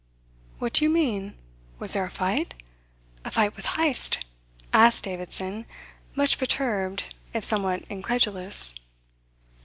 [0.57, 1.35] "What do you mean?
[1.77, 2.55] Was there a fight!
[3.23, 4.25] a fight with Heyst?"
[4.73, 5.67] asked Davidson,
[6.15, 8.73] much perturbed, if somewhat incredulous.